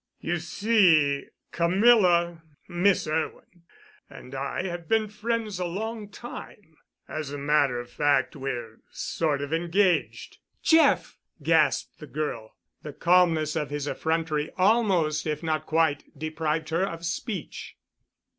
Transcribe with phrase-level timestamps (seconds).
[0.19, 8.35] You see, Camilla—Miss Irwin—and I have been friends a long time—as a matter of fact,
[8.35, 12.55] we're sort of engaged——" "Jeff!" gasped the girl.
[12.81, 17.75] The calmness of his effrontery almost, if not quite, deprived her of speech.